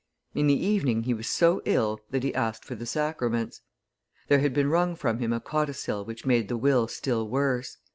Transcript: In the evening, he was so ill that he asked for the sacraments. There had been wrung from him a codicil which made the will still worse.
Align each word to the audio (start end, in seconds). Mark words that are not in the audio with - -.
In 0.33 0.47
the 0.47 0.59
evening, 0.59 1.03
he 1.03 1.13
was 1.13 1.27
so 1.27 1.61
ill 1.63 1.99
that 2.09 2.23
he 2.23 2.33
asked 2.33 2.65
for 2.65 2.73
the 2.73 2.87
sacraments. 2.87 3.61
There 4.29 4.39
had 4.39 4.51
been 4.51 4.67
wrung 4.71 4.95
from 4.95 5.19
him 5.19 5.31
a 5.31 5.39
codicil 5.39 6.05
which 6.05 6.25
made 6.25 6.47
the 6.47 6.57
will 6.57 6.87
still 6.87 7.29
worse. 7.29 7.77